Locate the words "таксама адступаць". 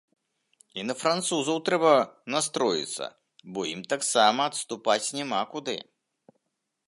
3.93-5.03